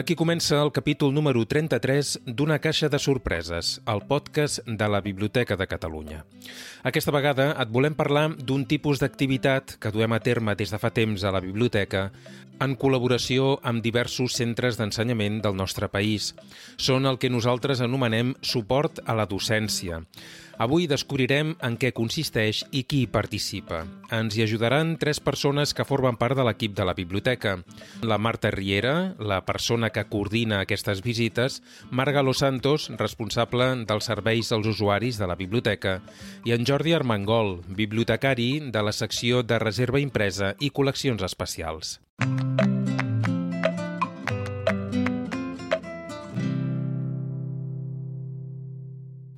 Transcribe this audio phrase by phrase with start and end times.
[0.00, 5.58] Aquí comença el capítol número 33 d'Una caixa de sorpreses, el podcast de la Biblioteca
[5.60, 6.22] de Catalunya.
[6.88, 10.88] Aquesta vegada et volem parlar d'un tipus d'activitat que duem a terme des de fa
[10.88, 12.06] temps a la biblioteca
[12.64, 16.32] en col·laboració amb diversos centres d'ensenyament del nostre país.
[16.80, 20.00] Són el que nosaltres anomenem suport a la docència.
[20.60, 23.78] Avui descobrirem en què consisteix i qui hi participa.
[24.12, 27.54] Ens hi ajudaran tres persones que formen part de l'equip de la biblioteca.
[28.04, 34.52] La Marta Riera, la persona que coordina aquestes visites, Marga Los Santos, responsable dels serveis
[34.52, 36.02] als usuaris de la biblioteca,
[36.44, 41.96] i en Jordi Armengol, bibliotecari de la secció de reserva impresa i col·leccions especials.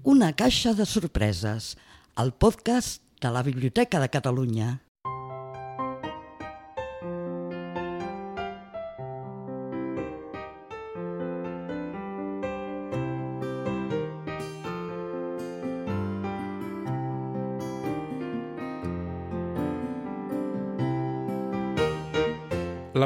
[0.05, 1.77] Una caixa de sorpreses,
[2.19, 4.71] el podcast de la Biblioteca de Catalunya.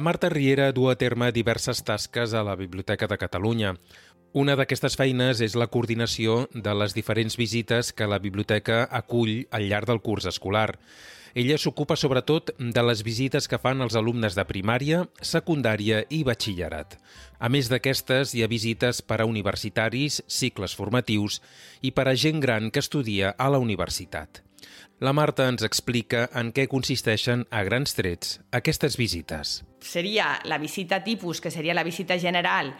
[0.06, 3.72] Marta Riera du a terme diverses tasques a la Biblioteca de Catalunya.
[4.38, 9.66] Una d'aquestes feines és la coordinació de les diferents visites que la biblioteca acull al
[9.66, 10.78] llarg del curs escolar.
[11.34, 15.02] Ella s'ocupa sobretot de les visites que fan els alumnes de primària,
[15.34, 17.00] secundària i batxillerat.
[17.42, 21.42] A més d'aquestes, hi ha visites per a universitaris, cicles formatius
[21.82, 24.45] i per a gent gran que estudia a la universitat.
[24.98, 29.58] La Marta ens explica en què consisteixen, a grans trets, aquestes visites.
[29.84, 32.72] Seria la visita tipus, que seria la visita general,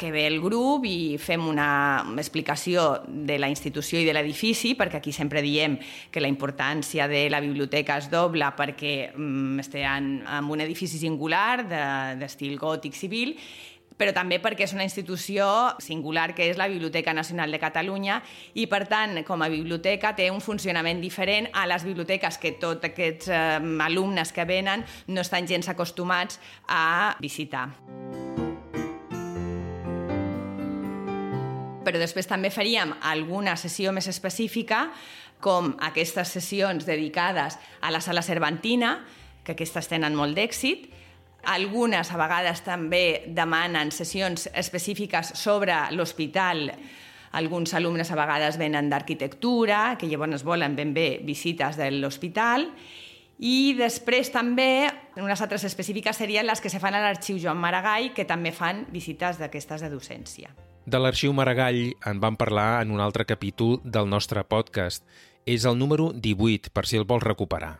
[0.00, 4.98] que ve el grup i fem una explicació de la institució i de l'edifici, perquè
[4.98, 5.76] aquí sempre diem
[6.10, 11.66] que la importància de la biblioteca es dobla perquè mm, estem en un edifici singular
[12.18, 13.36] d'estil de, gòtic civil
[14.00, 15.44] però també perquè és una institució
[15.84, 18.22] singular que és la Biblioteca Nacional de Catalunya
[18.56, 22.88] i, per tant, com a biblioteca té un funcionament diferent a les biblioteques que tots
[22.88, 27.68] aquests eh, alumnes que venen no estan gens acostumats a visitar.
[31.84, 34.86] Però després també faríem alguna sessió més específica,
[35.40, 38.98] com aquestes sessions dedicades a la sala Cervantina,
[39.44, 40.88] que aquestes tenen molt d'èxit,
[41.44, 46.70] algunes a vegades també demanen sessions específiques sobre l'hospital.
[47.32, 52.66] Alguns alumnes a vegades venen d'arquitectura, que llavors volen ben bé visites de l'hospital.
[53.40, 58.10] I després també, unes altres específiques serien les que se fan a l'Arxiu Joan Maragall,
[58.12, 60.52] que també fan visites d'aquestes de docència.
[60.84, 65.06] De l'Arxiu Maragall en vam parlar en un altre capítol del nostre podcast.
[65.46, 67.78] És el número 18, per si el vols recuperar.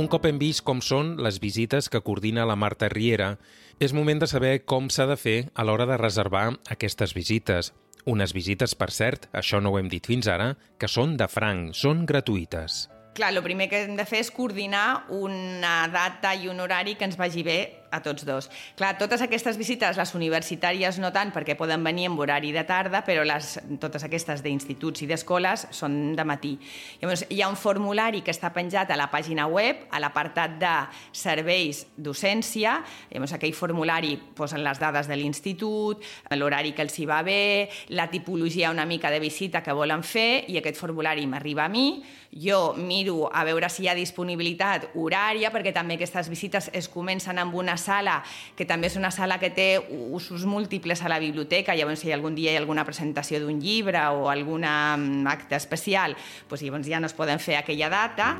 [0.00, 3.34] Un cop hem vist com són les visites que coordina la Marta Riera,
[3.76, 7.74] és moment de saber com s'ha de fer a l'hora de reservar aquestes visites.
[8.08, 11.76] Unes visites, per cert, això no ho hem dit fins ara, que són de franc,
[11.76, 12.86] són gratuïtes.
[13.12, 17.04] Clar, el primer que hem de fer és coordinar una data i un horari que
[17.04, 17.60] ens vagi bé
[17.92, 18.48] a tots dos.
[18.78, 23.02] Clar, totes aquestes visites, les universitàries no tant perquè poden venir en horari de tarda,
[23.04, 26.54] però les, totes aquestes d'instituts i d'escoles són de matí.
[27.02, 30.72] Llavors, hi ha un formulari que està penjat a la pàgina web, a l'apartat de
[31.12, 32.78] serveis docència.
[33.12, 38.08] Llavors, aquell formulari posen les dades de l'institut, l'horari que els hi va bé, la
[38.10, 42.00] tipologia una mica de visita que volen fer, i aquest formulari m'arriba a mi,
[42.32, 47.38] jo miro a veure si hi ha disponibilitat horària, perquè també aquestes visites es comencen
[47.38, 48.20] amb una sala
[48.56, 49.68] que també és una sala que té
[50.14, 54.00] usos múltiples a la biblioteca, llavors si algun dia hi ha alguna presentació d'un llibre
[54.14, 56.14] o algun acte especial,
[56.48, 58.36] doncs llavors ja no es poden fer aquella data.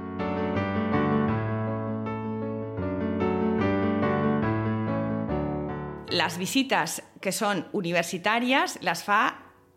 [6.12, 9.22] Les visites que són universitàries les fa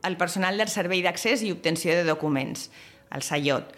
[0.06, 2.70] el personal del Servei d'Accés i Obtenció de Documents,
[3.16, 3.72] el SAIOT.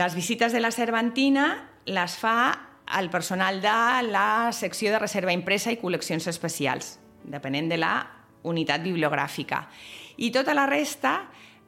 [0.00, 3.76] Les visites de la Cervantina les fa el personal de
[4.10, 7.94] la secció de reserva impresa i col·leccions especials, depenent de la
[8.48, 9.64] unitat bibliogràfica.
[10.18, 11.14] I tota la resta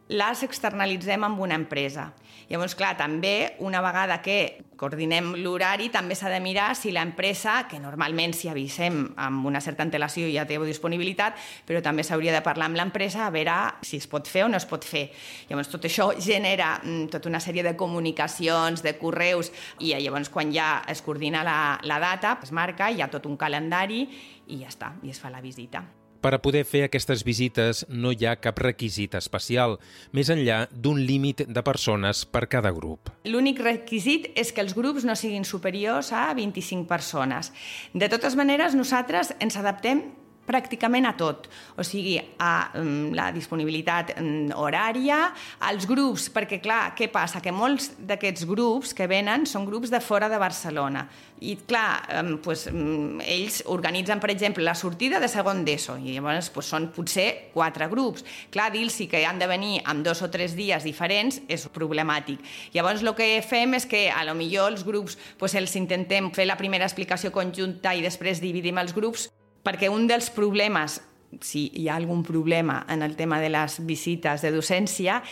[0.08, 2.10] les externalitzem amb una empresa.
[2.50, 7.78] Llavors, clar, també, una vegada que coordinem l'horari, també s'ha de mirar si l'empresa, que
[7.80, 12.68] normalment si avisem amb una certa antelació ja té disponibilitat, però també s'hauria de parlar
[12.68, 13.56] amb l'empresa a veure
[13.86, 15.06] si es pot fer o no es pot fer.
[15.48, 20.52] Llavors, tot això genera mm, tota una sèrie de comunicacions, de correus, i llavors quan
[20.52, 24.04] ja es coordina la, la data, es marca, hi ha tot un calendari
[24.52, 25.86] i ja està, i es fa la visita.
[26.24, 29.76] Per a poder fer aquestes visites no hi ha cap requisit especial,
[30.16, 33.10] més enllà d'un límit de persones per cada grup.
[33.28, 37.52] L'únic requisit és que els grups no siguin superiors a 25 persones.
[37.92, 40.00] De totes maneres, nosaltres ens adaptem
[40.46, 45.26] pràcticament a tot, o sigui, a um, la disponibilitat um, horària,
[45.68, 47.42] als grups, perquè clar, què passa?
[47.44, 51.08] Que molts d'aquests grups que venen són grups de fora de Barcelona
[51.44, 56.16] i clar, um, pues, um, ells organitzen, per exemple, la sortida de segon d'ESO i
[56.16, 58.24] llavors pues, són potser quatre grups.
[58.54, 62.40] Clar, dir-los que han de venir amb dos o tres dies diferents és problemàtic.
[62.74, 66.48] Llavors el que fem és que a lo millor els grups pues, els intentem fer
[66.48, 69.28] la primera explicació conjunta i després dividim els grups
[69.64, 71.00] perquè un dels problemes,
[71.42, 75.22] si hi ha algun problema en el tema de les visites de docència,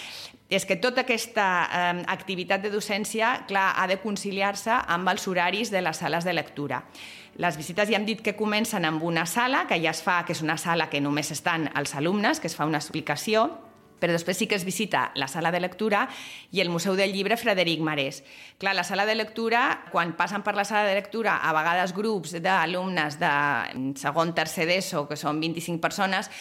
[0.53, 5.73] és que tota aquesta eh, activitat de docència, clar, ha de conciliar-se amb els horaris
[5.73, 6.83] de les sales de lectura.
[7.41, 10.37] Les visites ja hem dit que comencen amb una sala, que ja es fa, que
[10.37, 13.47] és una sala que només estan els alumnes, que es fa una explicació,
[14.03, 16.09] però després sí que es visita la sala de lectura
[16.51, 18.25] i el Museu del Llibre Frederic Marès.
[18.59, 19.63] Clar, la sala de lectura,
[19.95, 23.33] quan passen per la sala de lectura, a vegades grups d'alumnes de
[24.03, 26.33] segon, tercer d'ESO, que són 25 persones,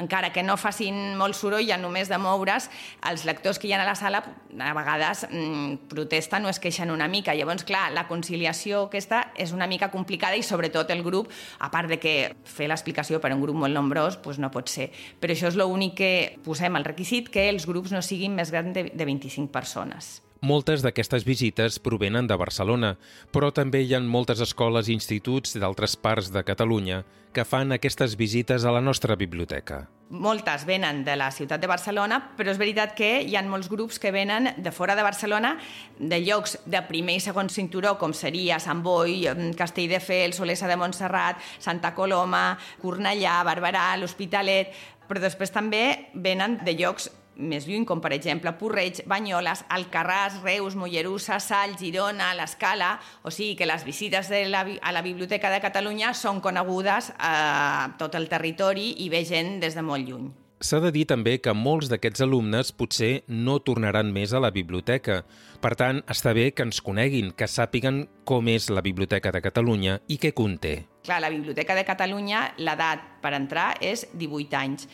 [0.00, 2.68] encara que no facin molt soroll, ja només de moure's,
[3.10, 6.90] els lectors que hi ha a la sala a vegades mm, protesten o es queixen
[6.90, 7.34] una mica.
[7.34, 11.30] Llavors, clar, la conciliació aquesta és una mica complicada i sobretot el grup,
[11.60, 14.70] a part de que fer l'explicació per a un grup molt nombrós doncs no pot
[14.72, 14.90] ser.
[15.20, 16.12] Però això és l'únic que
[16.44, 20.23] posem el requisit, que els grups no siguin més grans de, de 25 persones.
[20.44, 22.90] Moltes d'aquestes visites provenen de Barcelona,
[23.32, 26.98] però també hi ha moltes escoles i instituts d'altres parts de Catalunya
[27.32, 29.86] que fan aquestes visites a la nostra biblioteca.
[30.10, 33.96] Moltes venen de la ciutat de Barcelona, però és veritat que hi ha molts grups
[33.98, 35.56] que venen de fora de Barcelona,
[35.98, 39.24] de llocs de primer i segon cinturó, com seria Sant Boi,
[39.56, 42.50] Castelldefels, Olesa de Montserrat, Santa Coloma,
[42.84, 44.76] Cornellà, Barberà, l'Hospitalet,
[45.08, 50.76] però després també venen de llocs més lluny, com per exemple Porreig, Banyoles, Alcarràs, Reus,
[50.78, 55.60] Mollerussa, Sall, Girona, l'Escala, o sigui que les visites de la, a la Biblioteca de
[55.64, 60.32] Catalunya són conegudes a tot el territori i ve gent des de molt lluny.
[60.64, 65.18] S'ha de dir també que molts d'aquests alumnes potser no tornaran més a la biblioteca.
[65.60, 70.00] Per tant, està bé que ens coneguin, que sàpiguen com és la Biblioteca de Catalunya
[70.08, 70.93] i què conté.
[71.04, 74.86] Clar, la Biblioteca de Catalunya, l'edat per entrar és 18 anys.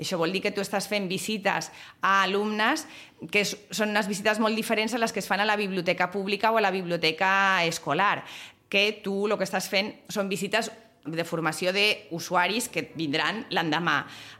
[0.00, 1.68] Això vol dir que tu estàs fent visites
[2.00, 2.86] a alumnes
[3.28, 6.54] que són unes visites molt diferents a les que es fan a la biblioteca pública
[6.54, 8.24] o a la biblioteca escolar,
[8.72, 10.70] que tu el que estàs fent són visites
[11.04, 13.98] de formació d'usuaris que vindran l'endemà.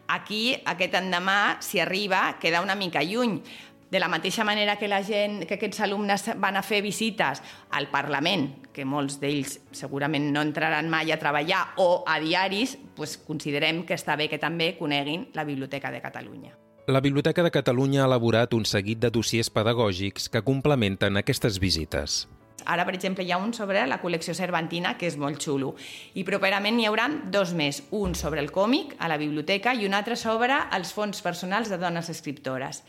[0.08, 3.42] Aquí, aquest endemà, si arriba, queda una mica lluny.
[3.90, 7.40] De la mateixa manera que la gent, que aquests alumnes van a fer visites
[7.72, 13.16] al Parlament, que molts d'ells segurament no entraran mai a treballar, o a diaris, doncs
[13.24, 16.52] considerem que està bé que també coneguin la Biblioteca de Catalunya.
[16.88, 22.26] La Biblioteca de Catalunya ha elaborat un seguit de dossiers pedagògics que complementen aquestes visites.
[22.68, 25.74] Ara, per exemple, hi ha un sobre la col·lecció Cervantina, que és molt xulo.
[26.12, 29.96] I properament n'hi haurà dos més, un sobre el còmic a la biblioteca i un
[29.96, 32.82] altre sobre els fons personals de dones escriptores.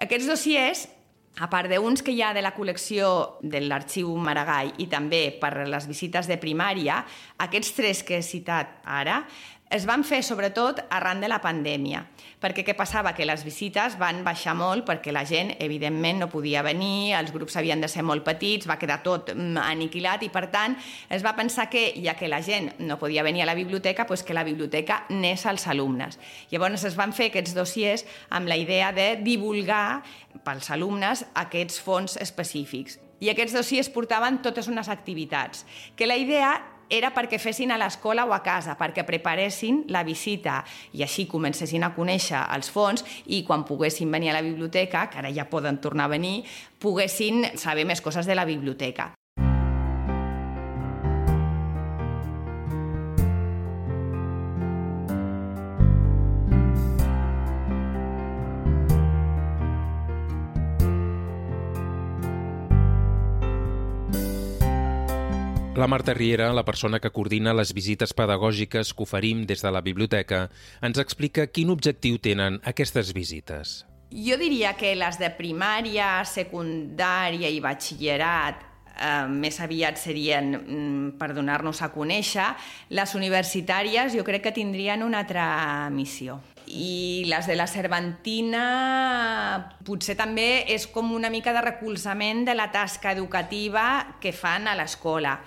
[0.00, 0.86] Aquests dossiers
[1.40, 3.10] a part d'uns que hi ha de la col·lecció
[3.40, 7.02] de l'Arxiu Maragall i també per les visites de primària,
[7.38, 9.22] aquests tres que he citat ara
[9.70, 12.02] es van fer sobretot arran de la pandèmia,
[12.42, 13.12] perquè què passava?
[13.14, 17.54] Que les visites van baixar molt perquè la gent, evidentment, no podia venir, els grups
[17.56, 20.74] havien de ser molt petits, va quedar tot mm, aniquilat i, per tant,
[21.08, 24.26] es va pensar que, ja que la gent no podia venir a la biblioteca, doncs
[24.26, 26.18] que la biblioteca n'és als alumnes.
[26.50, 30.02] Llavors es van fer aquests dossiers amb la idea de divulgar
[30.42, 32.98] pels alumnes aquests fons específics.
[33.20, 36.54] I aquests dossiers portaven totes unes activitats, que la idea
[36.90, 40.60] era perquè fessin a l'escola o a casa, perquè preparessin la visita
[40.92, 45.22] i així comencessin a conèixer els fons i quan poguessin venir a la biblioteca, que
[45.22, 46.42] ara ja poden tornar a venir,
[46.82, 49.12] poguessin saber més coses de la biblioteca.
[65.80, 69.80] La Marta Riera, la persona que coordina les visites pedagògiques que oferim des de la
[69.80, 70.42] biblioteca,
[70.84, 73.86] ens explica quin objectiu tenen aquestes visites.
[74.12, 81.30] Jo diria que les de primària, secundària i batxillerat eh, més aviat serien mm, per
[81.32, 82.50] donar-nos a conèixer.
[82.92, 86.42] Les universitàries jo crec que tindrien una altra missió.
[86.68, 88.66] I les de la Cervantina
[89.88, 94.76] potser també és com una mica de recolzament de la tasca educativa que fan a
[94.76, 95.38] l'escola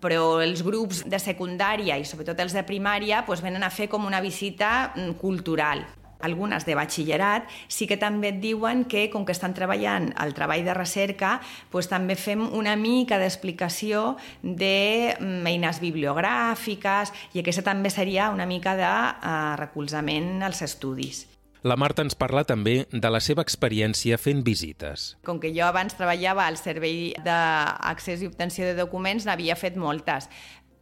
[0.00, 4.06] però els grups de secundària i sobretot els de primària doncs, venen a fer com
[4.06, 5.84] una visita mm, cultural.
[6.24, 10.64] Algunes de batxillerat sí que també et diuen que, com que estan treballant el treball
[10.64, 11.36] de recerca,
[11.72, 18.88] doncs també fem una mica d'explicació d'eines bibliogràfiques i aquesta també seria una mica de
[18.88, 21.26] uh, recolzament als estudis.
[21.62, 25.14] La Marta ens parla també de la seva experiència fent visites.
[25.26, 30.28] Com que jo abans treballava al Servei d'Accés i Obtenció de Documents, n'havia fet moltes,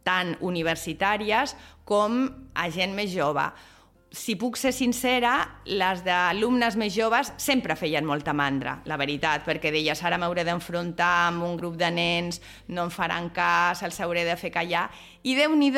[0.05, 1.55] tant universitàries
[1.87, 3.47] com a gent més jove
[4.15, 5.33] si puc ser sincera,
[5.67, 11.27] les d'alumnes més joves sempre feien molta mandra, la veritat, perquè deies ara m'hauré d'enfrontar
[11.27, 12.39] amb un grup de nens,
[12.71, 14.87] no em faran cas, els hauré de fer callar,
[15.23, 15.71] i déu nhi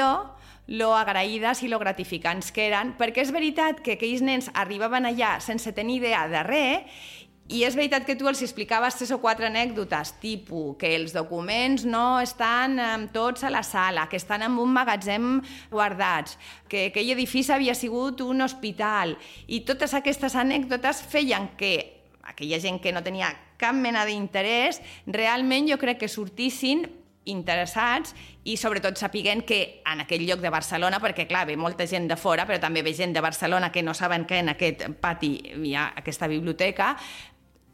[0.68, 5.38] lo agraïdes i lo gratificants que eren, perquè és veritat que aquells nens arribaven allà
[5.44, 7.06] sense tenir idea de res
[7.48, 11.86] i és veritat que tu els explicaves tres o quatre anècdotes, tipus que els documents
[11.88, 15.40] no estan tots a la sala, que estan en un magatzem
[15.72, 16.36] guardats,
[16.68, 19.16] que aquell edifici havia sigut un hospital,
[19.48, 25.72] i totes aquestes anècdotes feien que aquella gent que no tenia cap mena d'interès, realment
[25.72, 26.84] jo crec que sortissin
[27.32, 32.08] interessats i sobretot sapiguent que en aquell lloc de Barcelona, perquè clar, ve molta gent
[32.10, 35.34] de fora, però també ve gent de Barcelona que no saben que en aquest pati
[35.64, 36.96] hi ha aquesta biblioteca,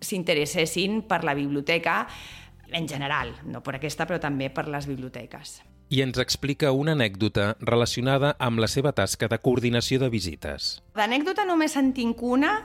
[0.03, 2.07] s'interessessin per la biblioteca
[2.73, 5.61] en general, no per aquesta, però també per les biblioteques.
[5.93, 10.79] I ens explica una anècdota relacionada amb la seva tasca de coordinació de visites.
[10.97, 12.55] D'anècdota només en tinc una,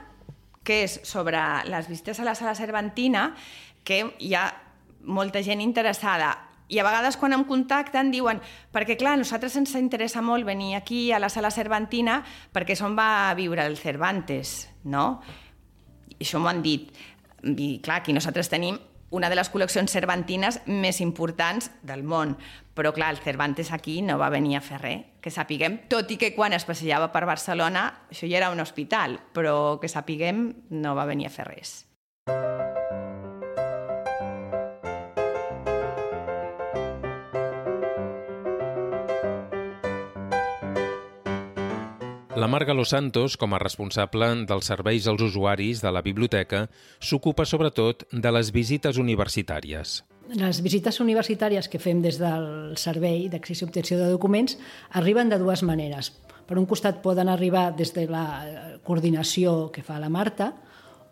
[0.65, 3.35] que és sobre les visites a la sala Cervantina,
[3.85, 4.47] que hi ha
[5.05, 8.43] molta gent interessada i a vegades quan em contacten diuen
[8.75, 12.21] perquè clar, a nosaltres ens interessa molt venir aquí a la sala Cervantina
[12.55, 15.21] perquè és on va viure el Cervantes, no?
[16.19, 16.93] I això m'ho han dit.
[17.45, 18.79] I clar, aquí nosaltres tenim
[19.11, 22.37] una de les col·leccions cervantines més importants del món.
[22.77, 26.19] Però clar, el Cervantes aquí no va venir a fer res, que sapiguem, tot i
[26.21, 30.95] que quan es passejava per Barcelona, això ja era un hospital, però que sapiguem no
[30.99, 31.79] va venir a fer res.
[42.39, 46.69] La Marga Los Santos, com a responsable dels serveis als usuaris de la biblioteca,
[47.03, 50.05] s'ocupa sobretot de les visites universitàries.
[50.39, 54.55] Les visites universitàries que fem des del Servei d'Accés i Obtenció de Documents
[55.01, 56.13] arriben de dues maneres.
[56.47, 58.23] Per un costat poden arribar des de la
[58.87, 60.53] coordinació que fa la Marta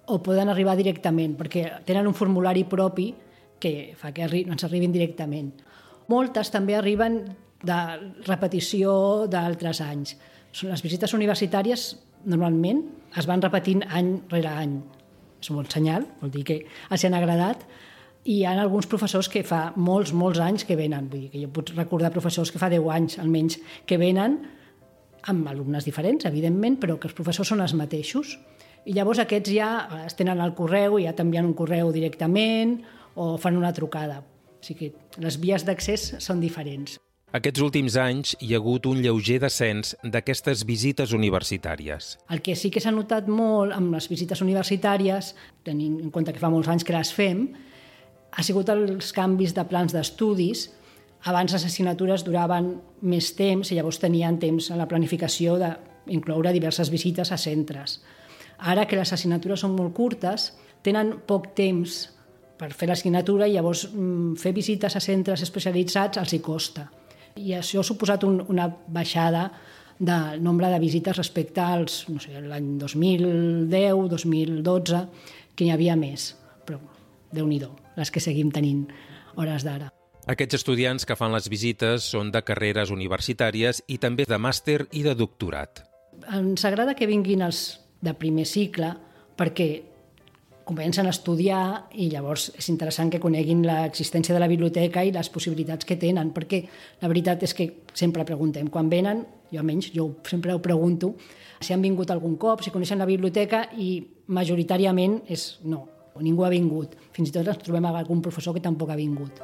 [0.07, 3.09] o poden arribar directament, perquè tenen un formulari propi
[3.59, 5.51] que fa que ens arribin directament.
[6.07, 7.19] Moltes també arriben
[7.67, 7.83] de
[8.31, 10.15] repetició d'altres anys
[10.65, 11.89] les visites universitàries
[12.25, 12.85] normalment
[13.19, 14.79] es van repetint any rere any.
[15.41, 16.61] És un bon senyal, vol dir que
[16.91, 17.67] els han agradat
[18.27, 21.11] i hi ha alguns professors que fa molts, molts anys que venen.
[21.13, 24.41] Vull dir que jo puc recordar professors que fa 10 anys almenys que venen
[25.31, 28.37] amb alumnes diferents, evidentment, però que els professors són els mateixos.
[28.87, 29.71] I llavors aquests ja
[30.05, 32.79] es tenen el correu, ja t'envien un correu directament
[33.15, 34.23] o fan una trucada.
[34.23, 36.99] O sigui que les vies d'accés són diferents.
[37.37, 42.15] Aquests últims anys hi ha hagut un lleuger descens d'aquestes visites universitàries.
[42.33, 45.35] El que sí que s'ha notat molt amb les visites universitàries,
[45.67, 47.43] tenint en compte que fa molts anys que les fem,
[48.33, 50.71] ha sigut els canvis de plans d'estudis.
[51.29, 56.89] Abans les assignatures duraven més temps i llavors tenien temps en la planificació d'incloure diverses
[56.95, 58.01] visites a centres.
[58.59, 62.05] Ara que les assignatures són molt curtes, tenen poc temps
[62.57, 66.87] per fer l'assignatura i llavors mm, fer visites a centres especialitzats els hi costa
[67.37, 69.51] i això ha suposat un, una baixada
[69.99, 75.03] del nombre de visites respecte als, no sé, l'any 2010, 2012,
[75.57, 76.35] que n'hi havia més.
[76.67, 76.81] Però,
[77.33, 77.61] déu nhi
[77.97, 78.87] les que seguim tenint
[79.37, 79.89] hores d'ara.
[80.27, 85.05] Aquests estudiants que fan les visites són de carreres universitàries i també de màster i
[85.07, 85.85] de doctorat.
[86.35, 88.91] Ens agrada que vinguin els de primer cicle
[89.39, 89.69] perquè
[90.67, 95.29] comencen a estudiar i llavors és interessant que coneguin l'existència de la biblioteca i les
[95.31, 96.65] possibilitats que tenen, perquè
[97.01, 101.15] la veritat és que sempre preguntem, quan venen, jo almenys, jo sempre ho pregunto,
[101.63, 105.85] si han vingut algun cop, si coneixen la biblioteca i majoritàriament és no,
[106.19, 106.99] ningú ha vingut.
[107.15, 109.39] Fins i tot ens trobem amb algun professor que tampoc ha vingut.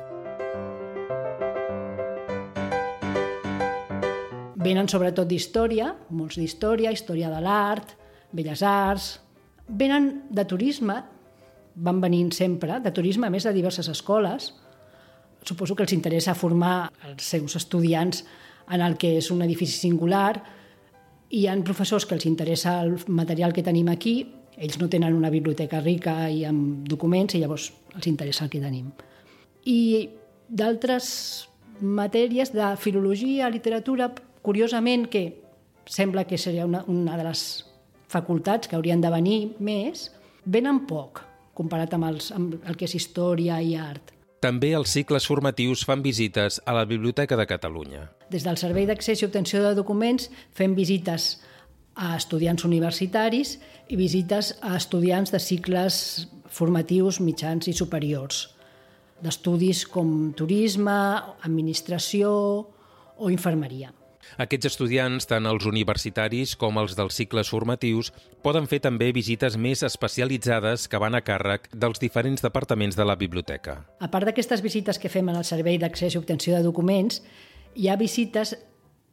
[4.62, 7.94] Venen sobretot d'història, molts d'història, història de l'art,
[8.34, 9.12] belles arts,
[9.68, 11.00] venen de turisme,
[11.74, 14.52] van venint sempre, de turisme, a més de diverses escoles.
[15.44, 18.22] Suposo que els interessa formar els seus estudiants
[18.72, 20.42] en el que és un edifici singular.
[21.32, 24.16] Hi han professors que els interessa el material que tenim aquí,
[24.56, 28.60] ells no tenen una biblioteca rica i amb documents i llavors els interessa el que
[28.60, 28.92] tenim.
[29.64, 30.10] I
[30.48, 31.48] d'altres
[31.80, 34.10] matèries de filologia, literatura,
[34.42, 35.40] curiosament, que
[35.88, 37.64] sembla que seria una, una de les
[38.12, 40.10] facultats que haurien de venir més,
[40.44, 44.12] venen poc comparat amb, els, amb el que és història i art.
[44.42, 48.08] També els cicles formatius fan visites a la Biblioteca de Catalunya.
[48.32, 50.26] Des del Servei d'Accés i Obtenció de Documents
[50.58, 51.36] fem visites
[51.94, 53.58] a estudiants universitaris
[53.92, 58.48] i visites a estudiants de cicles formatius mitjans i superiors,
[59.22, 60.98] d'estudis com turisme,
[61.46, 62.32] administració
[63.22, 63.92] o infermeria.
[64.40, 68.12] Aquests estudiants, tant els universitaris com els dels cicles formatius,
[68.44, 73.16] poden fer també visites més especialitzades que van a càrrec dels diferents departaments de la
[73.20, 73.82] biblioteca.
[74.00, 77.20] A part d'aquestes visites que fem en el Servei d'Accés i Obtenció de Documents,
[77.76, 78.56] hi ha visites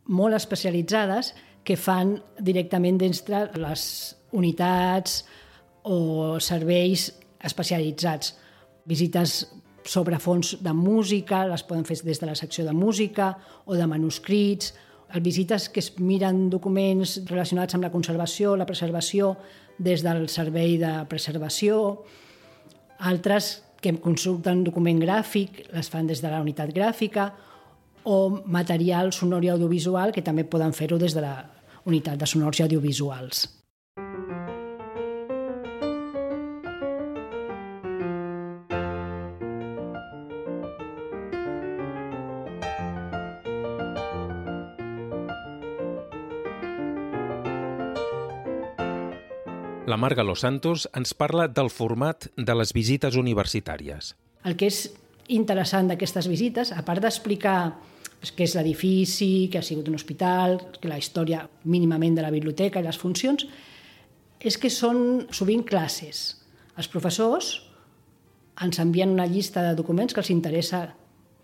[0.08, 1.34] molt especialitzades
[1.64, 3.84] que fan directament dins de les
[4.32, 5.24] unitats
[5.84, 7.10] o serveis
[7.46, 8.36] especialitzats.
[8.90, 9.46] Visites
[9.90, 13.34] sobre fons de música, les poden fer des de la secció de música
[13.66, 14.74] o de manuscrits,
[15.18, 19.36] visites que es miren documents relacionats amb la conservació, la preservació,
[19.80, 22.04] des del servei de preservació,
[23.00, 27.32] altres que consulten document gràfic, les fan des de la unitat gràfica,
[28.04, 31.38] o material sonor i audiovisual, que també poden fer-ho des de la
[31.86, 33.59] unitat de sonors i audiovisuals.
[50.00, 54.14] Marga Los Santos ens parla del format de les visites universitàries.
[54.48, 54.86] El que és
[55.36, 57.60] interessant d'aquestes visites, a part d'explicar
[58.24, 62.80] què és l'edifici, que ha sigut un hospital, que la història mínimament de la biblioteca
[62.80, 63.44] i les funcions,
[64.40, 66.40] és que són sovint classes.
[66.80, 67.52] Els professors
[68.64, 70.86] ens envien una llista de documents que els interessa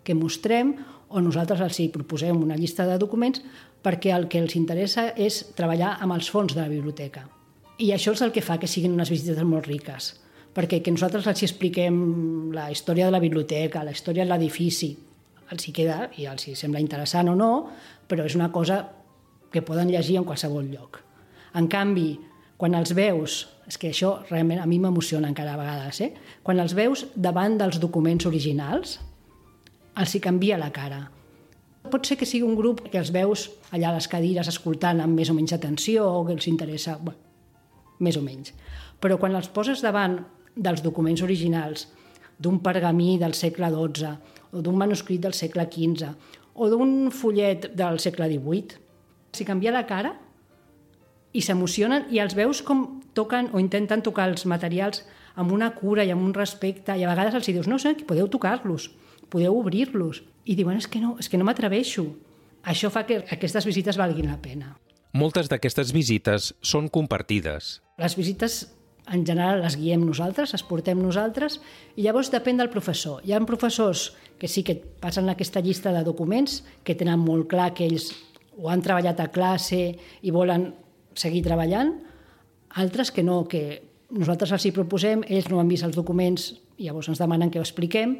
[0.02, 0.78] que mostrem
[1.12, 3.44] o nosaltres els hi proposem una llista de documents
[3.84, 7.35] perquè el que els interessa és treballar amb els fons de la biblioteca.
[7.78, 10.14] I això és el que fa que siguin unes visites molt riques,
[10.56, 11.96] perquè que nosaltres els expliquem
[12.56, 14.94] la història de la biblioteca, la història de l'edifici,
[15.52, 17.50] els hi queda i els hi sembla interessant o no,
[18.08, 18.80] però és una cosa
[19.52, 21.02] que poden llegir en qualsevol lloc.
[21.56, 22.14] En canvi,
[22.56, 26.10] quan els veus, és que això realment a mi m'emociona encara a vegades, eh?
[26.42, 28.96] quan els veus davant dels documents originals,
[29.96, 31.02] els hi canvia la cara.
[31.92, 35.20] Pot ser que sigui un grup que els veus allà a les cadires escoltant amb
[35.20, 36.96] més o menys atenció o que els interessa...
[36.96, 37.25] Bueno,
[37.98, 38.52] més o menys.
[39.00, 40.20] Però quan els poses davant
[40.56, 41.86] dels documents originals,
[42.38, 44.16] d'un pergamí del segle XII,
[44.52, 46.12] o d'un manuscrit del segle XV,
[46.56, 48.80] o d'un follet del segle XVIII,
[49.36, 50.14] s'hi canvia la cara
[51.36, 55.02] i s'emocionen i els veus com toquen o intenten tocar els materials
[55.36, 58.28] amb una cura i amb un respecte i a vegades els dius, no sé, podeu
[58.32, 58.88] tocar-los,
[59.28, 60.22] podeu obrir-los.
[60.46, 62.06] I diuen, és que no, és que no m'atreveixo.
[62.64, 64.76] Això fa que aquestes visites valguin la pena.
[65.14, 67.80] Moltes d'aquestes visites són compartides.
[68.00, 68.64] Les visites
[69.06, 71.60] en general les guiem nosaltres, les portem nosaltres,
[71.94, 73.20] i llavors depèn del professor.
[73.24, 77.72] Hi ha professors que sí que passen aquesta llista de documents, que tenen molt clar
[77.74, 78.10] que ells
[78.56, 79.80] ho han treballat a classe
[80.22, 80.72] i volen
[81.16, 81.94] seguir treballant,
[82.76, 86.88] altres que no, que nosaltres els hi proposem, ells no han vist els documents, i
[86.88, 88.18] llavors ens demanen que ho expliquem,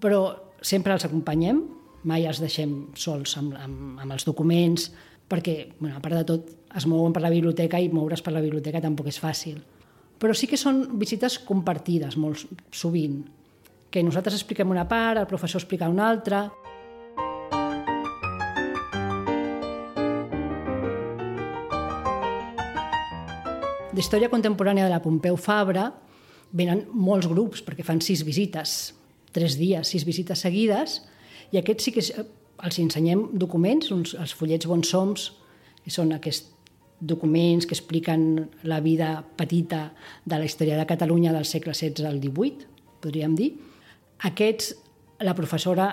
[0.00, 0.22] però
[0.62, 1.64] sempre els acompanyem,
[2.06, 4.90] mai els deixem sols amb, amb, amb els documents,
[5.30, 8.42] perquè, bueno, a part de tot, es mouen per la biblioteca i moure's per la
[8.42, 9.60] biblioteca tampoc és fàcil.
[10.20, 12.42] Però sí que són visites compartides molt
[12.74, 13.22] sovint,
[13.90, 16.48] que nosaltres expliquem una part, el professor explica una altra...
[23.90, 25.88] D'història contemporània de la Pompeu Fabra
[26.56, 28.94] venen molts grups, perquè fan sis visites,
[29.34, 31.00] tres dies, sis visites seguides,
[31.50, 32.04] i aquests sí que
[32.64, 35.30] els ensenyem documents, uns, els fullets bons soms,
[35.84, 36.50] que són aquests
[37.00, 39.90] documents que expliquen la vida petita
[40.24, 42.68] de la història de Catalunya del segle XVI al XVIII,
[43.00, 43.54] podríem dir.
[44.28, 44.74] Aquests,
[45.24, 45.88] la professora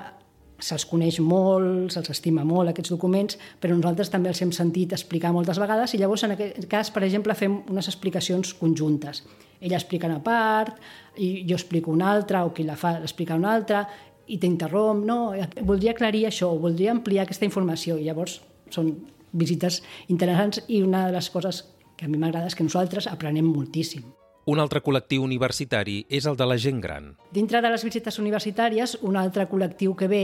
[0.58, 5.32] se'ls coneix molt, se'ls estima molt, aquests documents, però nosaltres també els hem sentit explicar
[5.36, 9.24] moltes vegades i llavors en aquest cas, per exemple, fem unes explicacions conjuntes.
[9.62, 10.76] Ella explica una part,
[11.18, 13.86] i jo explico una altra, o qui la fa explica una altra,
[14.28, 15.20] i t'interromp, no,
[15.64, 18.42] voldria aclarir això, voldria ampliar aquesta informació, i llavors
[18.74, 18.92] són
[19.32, 21.64] visites interessants i una de les coses
[21.98, 24.06] que a mi m'agrada és que nosaltres aprenem moltíssim.
[24.48, 27.10] Un altre col·lectiu universitari és el de la gent gran.
[27.36, 30.24] Dintre de les visites universitàries, un altre col·lectiu que ve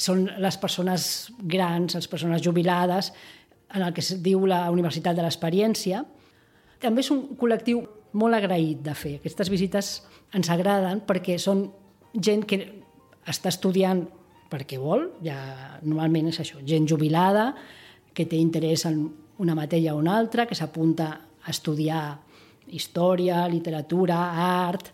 [0.00, 3.12] són les persones grans, les persones jubilades,
[3.74, 6.04] en el que es diu la Universitat de l'Experiència.
[6.80, 7.82] També és un col·lectiu
[8.16, 9.18] molt agraït de fer.
[9.20, 9.92] Aquestes visites
[10.32, 11.66] ens agraden perquè són
[12.12, 12.60] gent que
[13.28, 14.02] està estudiant
[14.52, 15.36] perquè vol, ja
[15.82, 17.52] normalment és això, gent jubilada,
[18.12, 19.06] que té interès en
[19.40, 21.08] una matèria o una altra, que s'apunta
[21.42, 22.02] a estudiar
[22.72, 24.18] història, literatura,
[24.68, 24.92] art,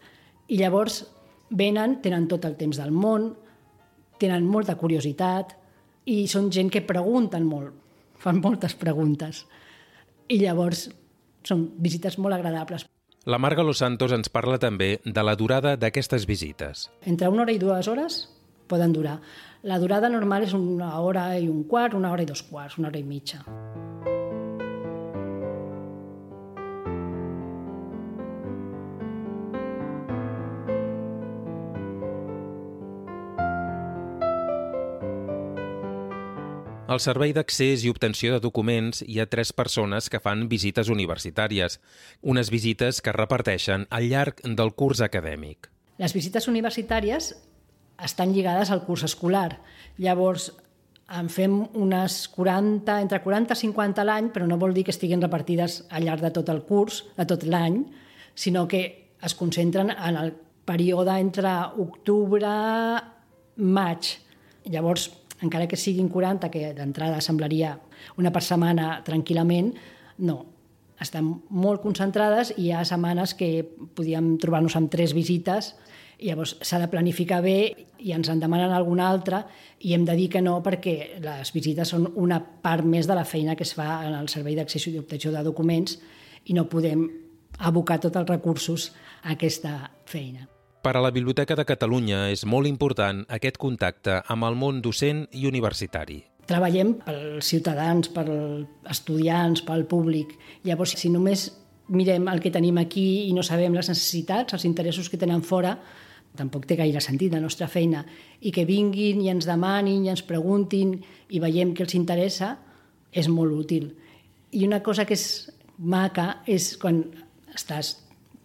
[0.48, 1.02] i llavors
[1.50, 3.32] venen, tenen tot el temps del món,
[4.18, 5.54] tenen molta curiositat
[6.08, 7.74] i són gent que pregunten molt,
[8.18, 9.44] fan moltes preguntes.
[10.28, 10.88] I llavors
[11.46, 12.86] són visites molt agradables.
[13.24, 16.88] La Marga Los Santos ens parla també de la durada d'aquestes visites.
[17.02, 18.20] Entre una hora i dues hores
[18.68, 19.18] poden durar.
[19.62, 22.88] La durada normal és una hora i un quart, una hora i dos quarts, una
[22.92, 23.42] hora i mitja.
[36.88, 41.74] Al Servei d'Accés i Obtenció de Documents hi ha tres persones que fan visites universitàries,
[42.24, 45.68] unes visites que es reparteixen al llarg del curs acadèmic.
[46.01, 47.35] Les visites universitàries
[48.09, 49.59] estan lligades al curs escolar.
[50.01, 50.48] Llavors,
[51.12, 54.96] en fem unes 40, entre 40 i 50 a l'any, però no vol dir que
[54.96, 57.83] estiguin repartides al llarg de tot el curs, de tot l'any,
[58.33, 60.33] sinó que es concentren en el
[60.64, 61.53] període entre
[61.85, 62.57] octubre
[63.61, 64.14] maig.
[64.64, 65.11] Llavors,
[65.42, 67.77] encara que siguin 40, que d'entrada semblaria
[68.18, 69.74] una per setmana tranquil·lament,
[70.27, 70.38] no.
[70.98, 73.62] Estan molt concentrades i hi ha setmanes que
[73.94, 75.77] podíem trobar-nos amb tres visites
[76.18, 79.44] llavors s'ha de planificar bé i ens en demanen alguna altra
[79.87, 83.27] i hem de dir que no perquè les visites són una part més de la
[83.29, 85.98] feina que es fa en el Servei d'Accés i d'Obtenció de Documents
[86.46, 87.07] i no podem
[87.59, 90.57] abocar tots els recursos a aquesta feina.
[90.78, 95.24] Per a la Biblioteca de Catalunya és molt important aquest contacte amb el món docent
[95.34, 96.20] i universitari.
[96.48, 100.36] Treballem pels ciutadans, pels estudiants, pel públic.
[100.64, 101.48] Llavors, si només
[101.90, 105.74] mirem el que tenim aquí i no sabem les necessitats, els interessos que tenen fora,
[106.38, 108.04] tampoc té gaire sentit la nostra feina.
[108.40, 110.94] I que vinguin i ens demanin i ens preguntin
[111.28, 112.54] i veiem que els interessa,
[113.10, 113.90] és molt útil.
[114.54, 117.02] I una cosa que és maca és quan
[117.50, 117.96] estàs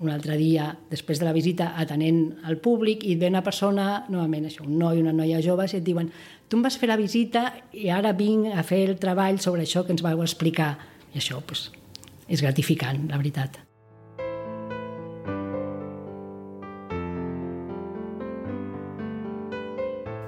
[0.04, 4.50] un altre dia, després de la visita, atenent al públic i ve una persona, novament
[4.50, 6.12] això, un noi, una noia jove, i et diuen
[6.50, 9.82] tu em vas fer la visita i ara vinc a fer el treball sobre això
[9.86, 10.76] que ens vau explicar.
[11.14, 11.72] I això pues,
[12.28, 13.58] és gratificant, la veritat.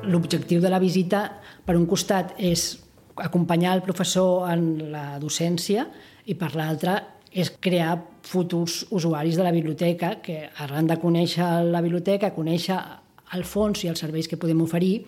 [0.05, 1.27] L'objectiu de la visita,
[1.65, 2.75] per un costat, és
[3.21, 5.87] acompanyar el professor en la docència
[6.25, 6.99] i per l'altre
[7.35, 12.77] és crear futurs usuaris de la biblioteca que arran de conèixer la biblioteca, conèixer
[13.35, 15.01] el fons i els serveis que podem oferir,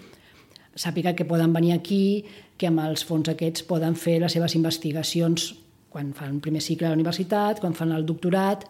[0.75, 2.25] sàpiga que poden venir aquí,
[2.59, 5.53] que amb els fons aquests poden fer les seves investigacions
[5.89, 8.67] quan fan primer cicle a la universitat, quan fan el doctorat,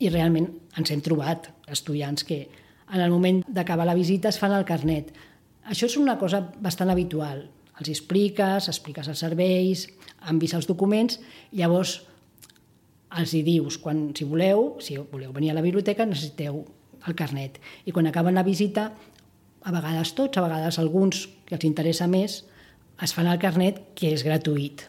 [0.00, 2.40] i realment ens hem trobat estudiants que
[2.88, 5.12] en el moment d'acabar la visita es fan el carnet.
[5.68, 7.44] Això és una cosa bastant habitual.
[7.78, 9.86] Els expliques, expliques els serveis,
[10.24, 11.20] han vist els documents,
[11.52, 12.00] llavors
[13.20, 16.64] els hi dius, quan, si voleu, si voleu venir a la biblioteca, necessiteu
[17.06, 17.60] el carnet.
[17.86, 18.90] I quan acaben la visita,
[19.64, 22.42] a vegades tots, a vegades alguns que els interessa més,
[23.02, 24.88] es fan el carnet, que és gratuït.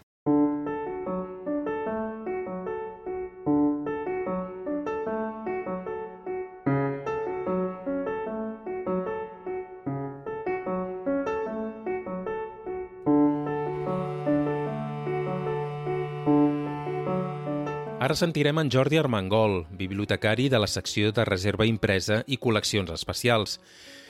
[18.06, 23.56] Ara sentirem en Jordi Armengol, bibliotecari de la secció de reserva impresa i col·leccions especials.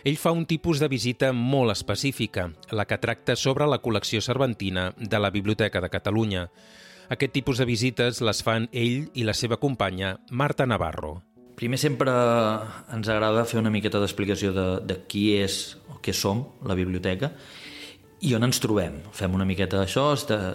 [0.04, 4.90] Ell fa un tipus de visita molt específica, la que tracta sobre la col·lecció cervantina
[5.00, 6.42] de la Biblioteca de Catalunya.
[7.08, 11.22] Aquest tipus de visites les fan ell i la seva companya, Marta Navarro.
[11.56, 12.12] Primer sempre
[12.92, 17.32] ens agrada fer una miqueta d'explicació de, de qui és o què som, la biblioteca,
[18.20, 19.00] i on ens trobem.
[19.16, 20.10] Fem una miqueta d'això,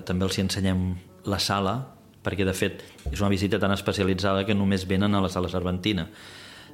[0.04, 0.84] també els ensenyem
[1.24, 1.78] la sala
[2.24, 6.08] perquè de fet és una visita tan especialitzada que només venen a la sala Cervantina.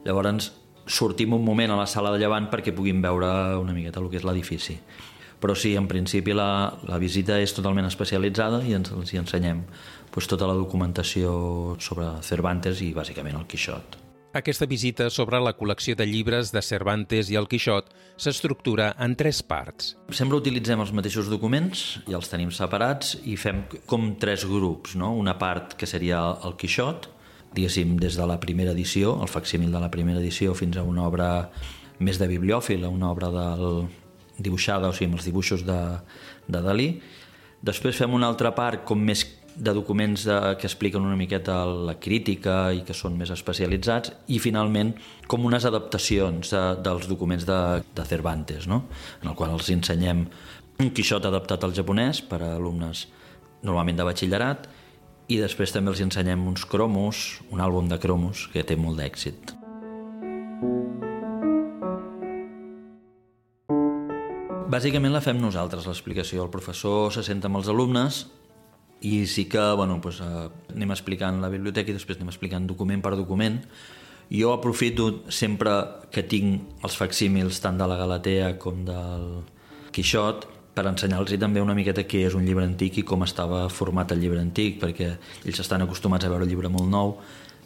[0.06, 0.52] Llavors
[0.86, 3.28] sortim un moment a la sala de llevant perquè puguin veure
[3.58, 4.78] una miqueta el que és l'edifici.
[5.40, 9.66] Però sí, en principi la, la visita és totalment especialitzada i ens, els hi ensenyem
[10.14, 14.05] pues, tota la documentació sobre Cervantes i bàsicament el Quixot.
[14.36, 17.86] Aquesta visita sobre la col·lecció de llibres de Cervantes i el Quixot
[18.20, 19.94] s'estructura en tres parts.
[20.12, 24.92] Sempre utilitzem els mateixos documents i els tenim separats i fem com tres grups.
[25.00, 25.14] No?
[25.16, 27.08] Una part que seria el Quixot,
[27.56, 31.06] diguéssim, des de la primera edició, el facsímil de la primera edició, fins a una
[31.08, 31.30] obra
[31.96, 33.86] més de bibliòfila, una obra del,
[34.36, 35.80] dibuixada, o sigui, amb els dibuixos de,
[36.44, 36.90] de Dalí.
[37.64, 39.24] Després fem una altra part com més
[39.56, 44.38] de documents de, que expliquen una miqueta la crítica i que són més especialitzats, i
[44.42, 44.92] finalment
[45.26, 47.60] com unes adaptacions de, dels documents de,
[47.96, 48.84] de Cervantes, no?
[49.22, 50.26] en el qual els ensenyem
[50.76, 53.06] un Quixot adaptat al japonès per a alumnes
[53.64, 54.66] normalment de batxillerat,
[55.32, 59.56] i després també els ensenyem uns cromos, un àlbum de cromos que té molt d'èxit.
[64.66, 66.44] Bàsicament la fem nosaltres, l'explicació.
[66.44, 68.26] El professor se senta amb els alumnes
[69.00, 73.02] i sí que bueno, doncs, eh, anem explicant la biblioteca i després anem explicant document
[73.04, 73.60] per document.
[74.32, 75.72] Jo aprofito sempre
[76.10, 79.26] que tinc els facsímils tant de la Galatea com del
[79.94, 84.12] Quixot per ensenyar-los també una miqueta què és un llibre antic i com estava format
[84.12, 85.14] el llibre antic, perquè
[85.46, 87.14] ells estan acostumats a veure el llibre molt nou,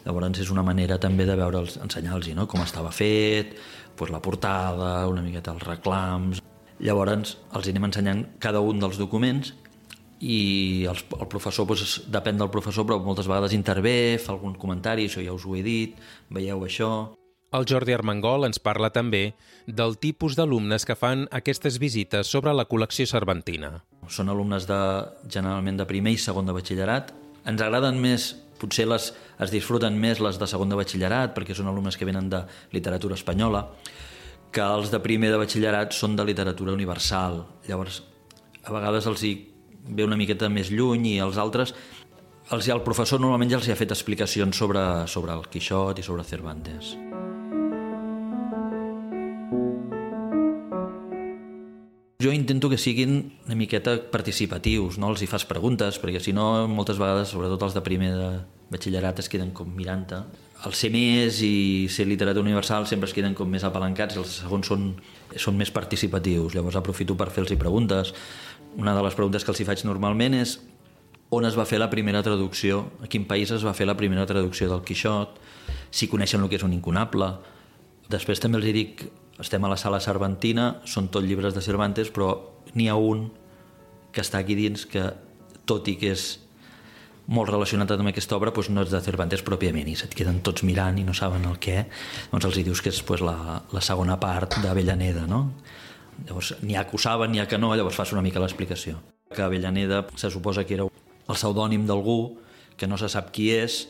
[0.05, 2.47] llavors és una manera també de veure'ls, ensenyar-los no?
[2.47, 3.57] com estava fet,
[3.99, 6.45] doncs la portada, una miqueta els reclams...
[6.81, 9.51] Llavors els anem ensenyant cada un dels documents
[10.21, 15.07] i el, el professor, doncs, depèn del professor, però moltes vegades intervé, fa algun comentari,
[15.09, 15.97] això ja us ho he dit,
[16.29, 16.91] veieu això...
[17.51, 19.33] El Jordi Armengol ens parla també
[19.67, 23.73] del tipus d'alumnes que fan aquestes visites sobre la col·lecció cervantina.
[24.07, 24.79] Són alumnes de,
[25.27, 27.11] generalment de primer i segon de batxillerat.
[27.51, 28.29] Ens agraden més,
[28.61, 29.09] potser les,
[29.43, 33.19] es disfruten més les de segon de batxillerat, perquè són alumnes que venen de literatura
[33.19, 33.65] espanyola,
[34.55, 37.41] que els de primer de batxillerat són de literatura universal.
[37.67, 37.99] Llavors,
[38.63, 39.35] a vegades els hi
[39.87, 41.73] ve una miqueta més lluny i els altres
[42.51, 46.25] els, el professor normalment ja els ha fet explicacions sobre, sobre el Quixot i sobre
[46.27, 46.95] Cervantes.
[52.21, 56.67] Jo intento que siguin una miqueta participatius, no els hi fas preguntes, perquè si no,
[56.69, 58.27] moltes vegades, sobretot els de primer de
[58.69, 60.19] batxillerat, es queden com mirant-te.
[60.67, 64.69] El ser més i ser literatura universal sempre es queden com més apalancats, els segons
[64.69, 64.91] són,
[65.33, 66.53] són més participatius.
[66.53, 68.13] Llavors aprofito per fer-los preguntes,
[68.77, 70.59] una de les preguntes que els hi faig normalment és
[71.31, 74.25] on es va fer la primera traducció, a quin país es va fer la primera
[74.27, 75.39] traducció del Quixot,
[75.91, 77.29] si coneixen el que és un incunable.
[78.11, 79.05] Després també els dic,
[79.39, 82.33] estem a la sala Cervantina, són tot llibres de Cervantes, però
[82.75, 83.29] n'hi ha un
[84.11, 85.05] que està aquí dins que,
[85.63, 86.25] tot i que és
[87.31, 90.65] molt relacionat amb aquesta obra, doncs no és de Cervantes pròpiament, i se't queden tots
[90.67, 91.85] mirant i no saben el què,
[92.33, 95.45] doncs els hi dius que és pues, la, la segona part d'Avellaneda, no?
[96.27, 98.99] Llavors, n'hi ha que ho saben, n'hi ha que no, llavors fas una mica l'explicació.
[99.31, 102.37] Que Avellaneda se suposa que era el pseudònim d'algú,
[102.77, 103.85] que no se sap qui és,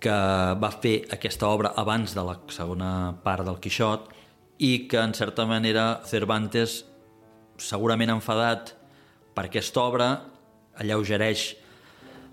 [0.00, 0.16] que
[0.60, 2.90] va fer aquesta obra abans de la segona
[3.24, 4.10] part del Quixot
[4.58, 6.82] i que, en certa manera, Cervantes,
[7.56, 8.74] segurament enfadat
[9.36, 10.10] per aquesta obra,
[10.76, 11.48] alleugereix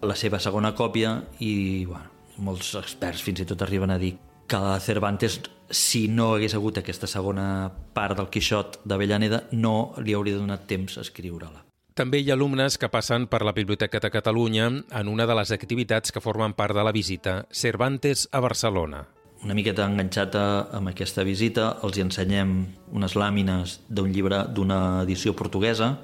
[0.03, 2.11] la seva segona còpia i bueno,
[2.43, 4.17] molts experts fins i tot arriben a dir
[4.53, 5.41] que Cervantes
[5.73, 10.99] si no hagués hagut aquesta segona part del Quixot d'Avellaneda, no li hauria donat temps
[10.99, 11.63] a escriure-la.
[11.97, 15.51] També hi ha alumnes que passen per la Biblioteca de Catalunya en una de les
[15.53, 19.03] activitats que formen part de la visita Cervantes a Barcelona.
[19.43, 22.53] Una miqueta enganxat amb aquesta visita, els ensenyem
[22.93, 25.97] unes làmines d'un llibre d'una edició portuguesa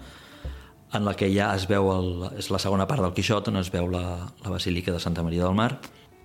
[0.93, 3.69] en la que ja es veu, el, és la segona part del Quixot, on es
[3.69, 4.03] veu la,
[4.43, 5.75] la Basílica de Santa Maria del Mar,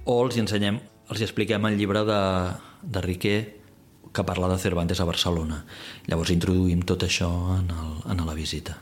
[0.05, 2.23] o els ensenyem els expliquem el llibre de,
[2.83, 3.39] de Riquer
[4.15, 5.65] que parla de Cervantes a Barcelona.
[6.07, 8.79] Llavors introduïm tot això en, el, en la visita.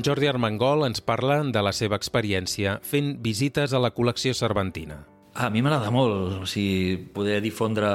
[0.00, 4.94] En Jordi Armengol ens parla de la seva experiència fent visites a la col·lecció cervantina.
[5.36, 7.90] A mi m'agrada molt, o sigui, poder difondre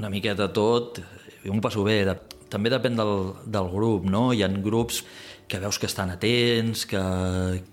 [0.00, 1.02] una miqueta tot,
[1.42, 1.98] jo m'ho passo bé.
[2.48, 3.12] També depèn del,
[3.44, 4.22] del grup, no?
[4.32, 5.02] Hi ha grups
[5.44, 7.04] que veus que estan atents, que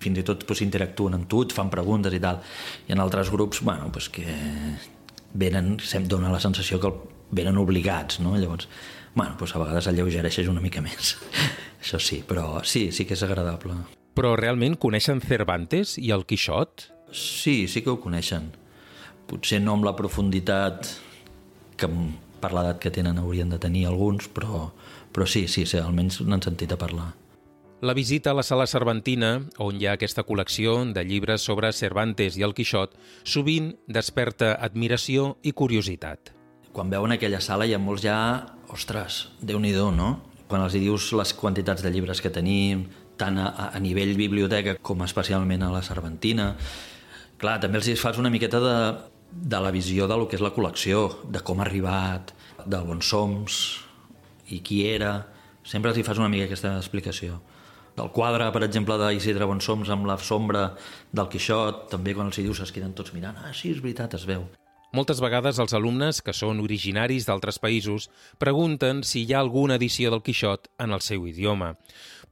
[0.04, 2.44] fins i tot pues, interactuen amb tu, et fan preguntes i tal.
[2.90, 4.28] Hi ha altres grups bueno, pues, que
[5.32, 6.92] venen, se'm dona la sensació que
[7.40, 8.36] venen obligats, no?
[8.36, 8.68] Llavors,
[9.20, 11.18] bueno, pues, a vegades alleugereixes una mica més.
[11.84, 13.76] Això sí, però sí, sí que és agradable.
[14.16, 16.86] Però realment coneixen Cervantes i el Quixot?
[17.12, 18.48] Sí, sí que ho coneixen.
[19.28, 20.88] Potser no amb la profunditat
[21.76, 21.92] que
[22.40, 24.70] per l'edat que tenen haurien de tenir alguns, però,
[25.12, 27.12] però sí, sí, sí, almenys n'han sentit a parlar.
[27.84, 32.40] La visita a la sala Cervantina, on hi ha aquesta col·lecció de llibres sobre Cervantes
[32.40, 32.96] i el Quixot,
[33.28, 36.39] sovint desperta admiració i curiositat.
[36.74, 38.18] Quan veuen aquella sala hi ha molts ja...
[38.70, 40.10] Ostres, déu nhi no?
[40.50, 45.02] quan els dius les quantitats de llibres que tenim, tant a, a nivell biblioteca com
[45.06, 46.56] especialment a la Cervantina,
[47.38, 48.78] clar, també els fas una miqueta de,
[49.32, 52.34] de la visió de lo que és la col·lecció, de com ha arribat,
[52.66, 53.44] del on som
[54.50, 55.28] i qui era.
[55.64, 57.42] Sempre t'hi fas una mica aquesta explicació.
[58.00, 60.70] El quadre, per exemple, d'Isidre Bonsoms amb la sombra
[61.12, 64.16] del Quixot, també quan els hi dius es queden tots mirant, ah, sí, és veritat,
[64.16, 64.48] es veu.
[64.90, 68.08] Moltes vegades els alumnes, que són originaris d'altres països,
[68.42, 71.76] pregunten si hi ha alguna edició del Quixot en el seu idioma.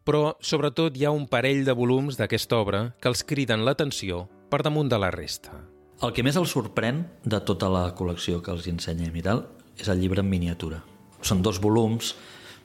[0.08, 4.64] Però, sobretot, hi ha un parell de volums d'aquesta obra que els criden l'atenció per
[4.66, 5.54] damunt de la resta.
[6.02, 9.46] El que més els sorprèn de tota la col·lecció que els ensenyem i tal
[9.78, 10.82] és el llibre en miniatura.
[11.22, 12.16] Són dos volums,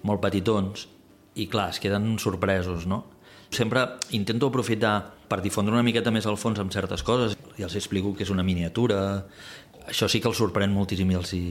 [0.09, 0.87] molt petitons,
[1.37, 3.05] i clar, es queden sorpresos, no?
[3.53, 3.85] Sempre
[4.17, 4.95] intento aprofitar
[5.29, 8.33] per difondre una miqueta més al fons amb certes coses i els explico que és
[8.33, 9.27] una miniatura.
[9.89, 11.45] Això sí que els sorprèn moltíssim i els hi...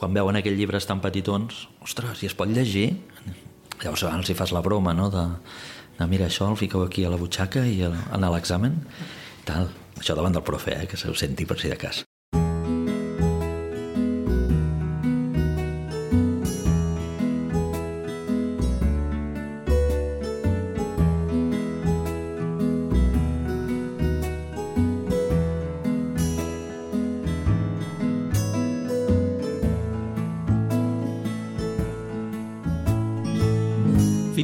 [0.00, 2.86] Quan veuen aquells llibres tan petitons, ostres, i es pot llegir?
[3.82, 5.26] Llavors els hi fas la broma, no?, de,
[5.98, 8.78] de mira, això el fiqueu aquí a la butxaca i en l'examen,
[9.44, 9.68] tal.
[10.00, 12.00] Això davant del profe, eh, que se ho senti per si de cas.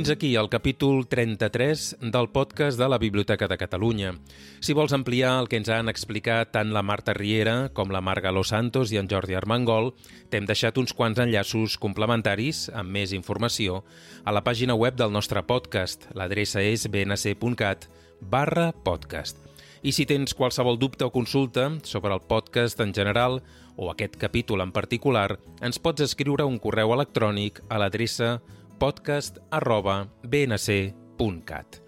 [0.06, 4.12] Fins aquí el capítol 33 del podcast de la Biblioteca de Catalunya.
[4.60, 8.30] Si vols ampliar el que ens han explicat tant la Marta Riera com la Marga
[8.30, 9.96] Los Santos i en Jordi Armengol,
[10.30, 13.80] t'hem deixat uns quants enllaços complementaris amb més informació
[14.22, 16.06] a la pàgina web del nostre podcast.
[16.14, 17.88] L'adreça és bnc.cat
[18.20, 19.42] barra podcast.
[19.82, 23.40] I si tens qualsevol dubte o consulta sobre el podcast en general
[23.74, 28.36] o aquest capítol en particular, ens pots escriure un correu electrònic a l'adreça
[28.78, 31.80] podcast arroba bnc.cat.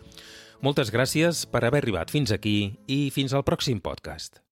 [0.65, 2.59] Moltes gràcies per haver arribat fins aquí
[2.91, 4.43] i fins al pròxim podcast.